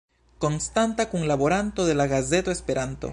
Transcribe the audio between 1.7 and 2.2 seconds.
de la